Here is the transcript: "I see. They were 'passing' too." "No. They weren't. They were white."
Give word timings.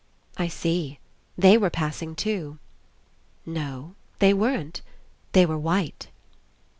"I 0.35 0.47
see. 0.47 0.97
They 1.37 1.59
were 1.59 1.69
'passing' 1.69 2.15
too." 2.15 2.57
"No. 3.45 3.93
They 4.17 4.33
weren't. 4.33 4.81
They 5.33 5.45
were 5.45 5.59
white." 5.59 6.07